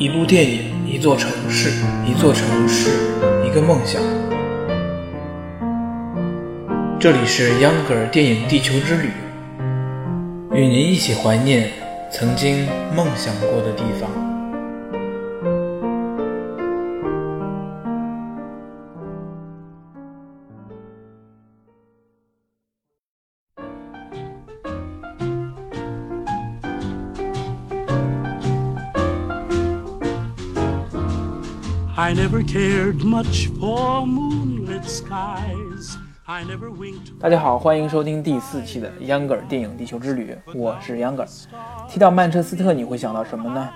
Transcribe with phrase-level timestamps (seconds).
[0.00, 1.68] 一部电影，一座城市，
[2.06, 2.88] 一座城市，
[3.46, 4.00] 一个梦想。
[6.98, 9.10] 这里是 Younger 电影地球之旅，
[10.54, 11.68] 与您一起怀念
[12.10, 12.66] 曾经
[12.96, 14.29] 梦想过的地方。
[32.00, 35.98] I never cared much for moonlit skies.
[36.26, 37.18] I never winked.
[37.20, 41.26] 大家好，欢迎收听第四期的 Younger 电影地球之旅，我是 Younger。
[41.90, 43.68] 提到曼彻斯特，你会想到什么呢？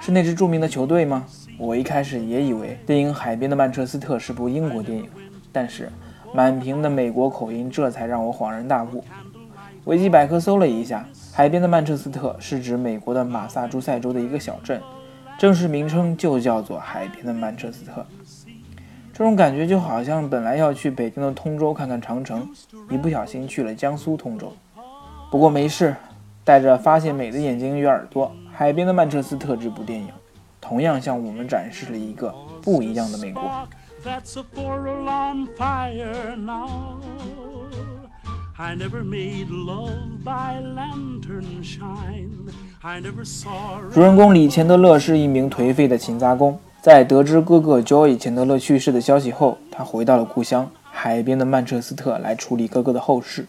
[0.00, 1.24] 是那支著名的球队吗？
[1.58, 5.08] 我一开始也以为电影《海边的曼彻斯特》是部英国电影，
[5.50, 5.90] 但是
[6.32, 9.02] 满屏的美国口音，这才让我恍然大悟。
[9.86, 14.80] 维基百科搜了一下，《海边的曼彻斯特》是指美国的马萨诸塞州的一个小镇。
[15.38, 18.06] 正式名称就叫做海边的曼彻斯特，
[19.12, 22.48] 这种感觉就好像本来要去北京的通州看看长城，
[22.88, 24.52] 一不小心去了江苏通州。
[25.30, 25.94] 不过没事，
[26.44, 30.08] 带着发现美的眼睛与耳朵，《海边的曼彻斯特》这部电影，
[30.60, 33.42] 同样向我们展示了一个不一样的美国。
[38.56, 42.30] I never made love by lantern shine.
[43.94, 53.46] 主人公李钱德勒是一名颓废的勤杂工，在得知哥哥 Joey 钱德勒去世的消息后，他回到了故乡海边的曼彻斯特来处理哥哥的后事。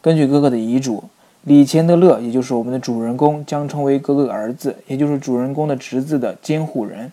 [0.00, 1.04] 根据哥哥的遗嘱，
[1.42, 7.12] 李钱德勒，也就是我们的主人公，将成为哥哥的儿子，也就是主人公的侄子的监护人。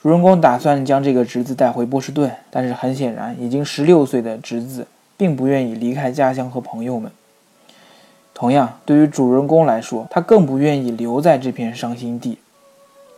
[0.00, 4.86] 主人公打算将这个侄子带回波士顿，但是很显然，已经十六岁的侄子。
[5.16, 7.12] 并不愿意离开家乡和朋友们。
[8.40, 12.38] 同样，对于主人公来说，他更不愿意留在这片伤心地。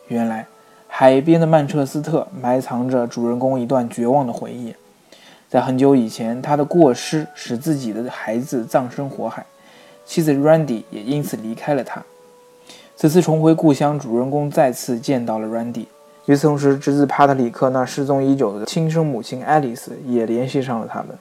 [0.08, 0.48] 原来，
[0.88, 4.74] 海边的曼彻斯特埋藏着主人公一段绝望的回忆。
[5.48, 9.46] 在很久以前，他的过失使自己的孩子葬身火海，
[10.04, 12.02] 妻子 Randy 也因此离开了他。
[12.96, 15.86] 此次重回故乡，主人公再次见到了 Randy。
[16.26, 21.16] 与此同时，侄子帕特里克那失踪已久的亲生母亲爱丽丝也联系上了他们。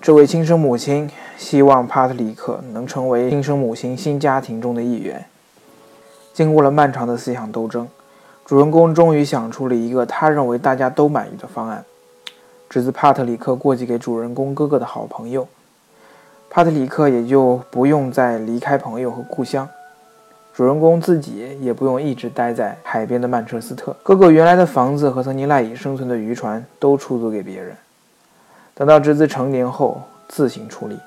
[0.00, 5.24] 这位亲生母亲希望帕特里克能成为亲生母亲新家庭中的一员。
[6.32, 7.86] 经过了漫长的思想斗争，
[8.44, 11.84] 主人公终于想出了一个他认为大家都满意的方案：
[12.68, 15.46] 侄子帕特里克过继给主人公哥哥的好朋友，
[16.50, 19.68] 帕特里克也就不用再离开朋友和故乡，
[20.52, 23.94] 主人公自己也不用一直待在海边的曼彻斯特。
[24.02, 27.76] 哥哥原来的房子和曾经赖以生存的渔船都出租给别人。
[28.74, 30.98] 等到侄子成年后，自行处理。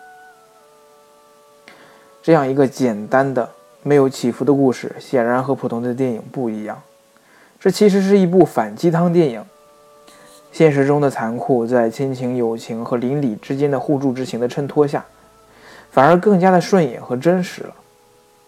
[2.22, 3.50] 这样一个简单的、
[3.84, 6.82] 没有起伏的故事，显然和普通的电影不一样。
[7.60, 9.44] 这其实是一部反鸡汤电影。
[10.52, 15.04] 现实中的残酷，在亲情、友情和邻里之间的互助之情的衬托下，
[15.92, 17.74] 反而更加的顺眼和真实了。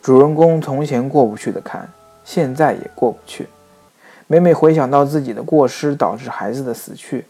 [0.01, 1.89] 主人公从前过不去的坎，
[2.23, 3.47] 现在也过不去。
[4.27, 7.25] 每每回想到自己的过失导致孩子的死去。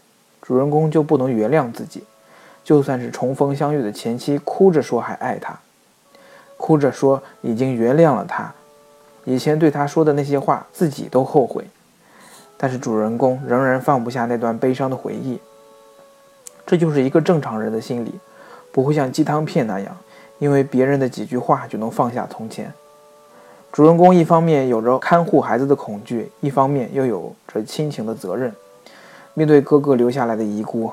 [0.48, 2.02] 主人公就不能原谅自己，
[2.64, 5.54] 就算是重逢相遇的前妻，哭着说还爱他，
[6.56, 8.50] 哭着说已经原谅了他，
[9.26, 11.66] 以前对他说的那些话自己都后悔，
[12.56, 15.38] 但是主人公仍然放不下那段悲伤的回忆。
[16.64, 18.18] 这就是一个正常人的心理，
[18.72, 19.94] 不会像鸡汤片那样，
[20.38, 22.72] 因为别人的几句话就能放下从前。
[23.70, 28.50] 主人公一方面有着看护孩子的恐惧，一方面又有着亲情的责任。
[29.38, 30.90] 面对哥哥留下来的遗孤，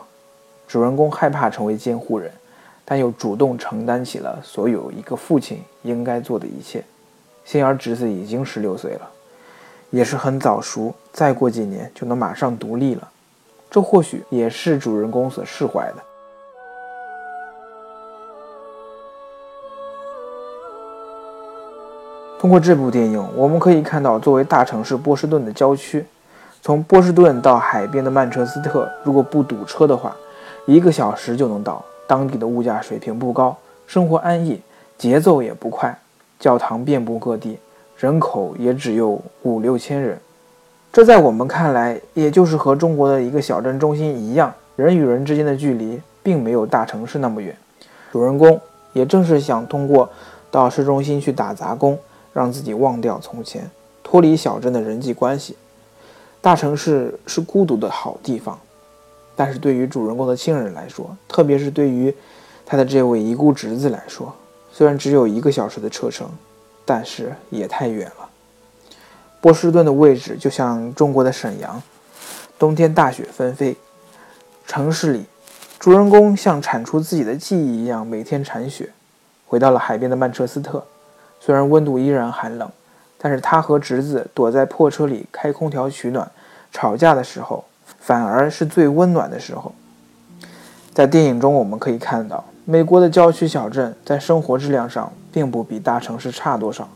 [0.67, 2.31] 主人公害怕成为监护人，
[2.85, 6.83] 但又主动承担起了所有一个父亲应该做的一切。
[7.43, 9.09] 幸而侄子已经十六岁了，
[9.89, 13.09] 也是很早熟，再过几年就能马上独立了。
[13.71, 15.95] 这或许也是主人公所释怀的。
[22.37, 26.05] 通过这部电影，我们可以看到，作为大城市波士顿的郊区。
[26.65, 30.17] 从波士顿到海边的曼彻斯特，如果不堵车的话，
[30.65, 31.85] 一个小时就能到。
[32.07, 34.59] 当地的物价水平不高，生活安逸，
[34.97, 35.95] 节奏也不快，
[36.39, 37.59] 教堂遍布各地，
[37.99, 40.19] 人口也只有五六千人。
[40.91, 47.55] 这在我们看来，也就是和中国的一个小镇中心一样，人与人之间的距离并没有大城市那么远。
[48.11, 48.59] 主人公
[48.93, 50.09] 也正是想通过
[50.49, 51.95] 到市中心去打杂工，
[52.33, 53.69] 让自己忘掉从前，
[54.03, 55.55] 脱离小镇的人际关系。
[56.45, 58.59] 大城市是孤独的好地方，
[59.35, 62.15] 但是对于主人公的亲人来说，特别是对于
[62.63, 64.31] 他的这位遗孤侄子来说，
[64.71, 66.29] 虽然只有一个小时的车程，
[66.85, 68.29] 但是也太远了。
[69.41, 71.81] 波士顿的位置就像中国的沈阳，
[72.59, 73.75] 冬天大雪纷飞。
[74.67, 75.25] 城市里，
[75.79, 78.91] 主人公像铲除自己的记忆一样，每天铲雪。
[79.47, 80.85] 回到了海边的曼彻斯特，
[81.39, 82.69] 虽然温度依然寒冷，
[83.25, 86.29] 但是他和侄子躲在破车里开空调取暖。
[86.71, 87.65] 吵架的时候，
[87.97, 89.73] 反而是最温暖的时候。
[90.93, 96.87] 在电影中，我们可以看到，美国的郊区小镇在生活质量上并不比大城市差多少。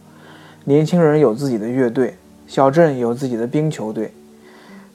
[0.66, 2.16] 年轻人有自己的乐队，
[2.46, 4.14] 小镇有自己的冰球队，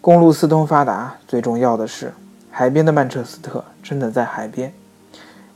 [0.01, 1.17] 公路四通发达。
[1.27, 2.15] 最重要的是，
[2.49, 4.73] 海边的曼彻斯特真的在海边。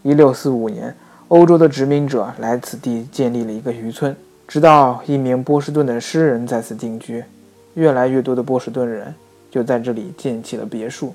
[0.02, 0.96] 一六四五年，
[1.28, 4.16] 欧洲的殖民者来此地建立了一个渔村，
[4.48, 7.22] 直到一名波士顿的诗人在此定居，
[7.74, 9.14] 越来越多的波士顿人
[9.50, 11.14] 就在这里建起了别墅。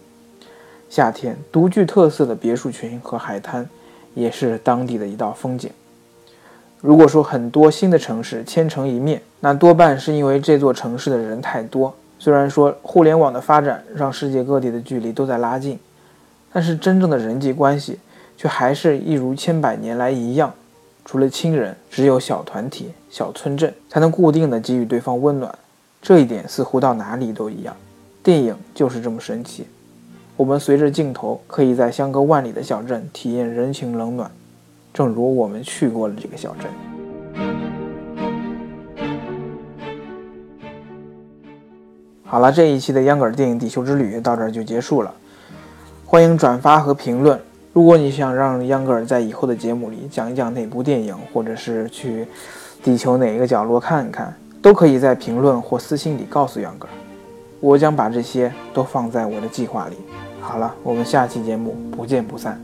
[0.88, 3.68] 夏天独具特色的别墅群和海滩，
[4.14, 5.72] 也是当地的一道风景。
[6.80, 11.92] 如果说很多新的城市千城一面，那多半是因为这座城市的人太多。
[12.20, 15.80] 虽然说互联网的发展让世界各地的距离都在拉近，
[16.52, 17.98] 但是真正的人际关系
[18.38, 20.54] 却还是一如千百年来一样。
[21.06, 25.54] 除了亲人，只有小团体、小村镇才能固定的给予对方温暖。
[26.02, 27.76] 这一点似乎到哪里都一样。
[28.24, 29.68] 电影就是这么神奇。
[30.36, 34.32] 我们随着镜头，可以在相隔万里的小镇体验人情冷暖，
[34.94, 36.72] 正如我们去过了这个小镇。
[42.24, 45.14] 好了，这一期的秧歌儿电影地球之旅到这儿就结束了。
[46.06, 47.40] 欢迎转发和评论。
[47.74, 52.28] 如果你想让秧歌儿在以后的节目里讲一讲哪部电影，或者是去
[52.84, 54.32] 地球哪一个角落看一看，
[54.62, 56.94] 都可以在评论或私信里告诉秧歌儿，
[57.60, 59.96] 我将把这些都放在我的计划里。
[60.40, 62.62] 好了，我们下期节目不见不散。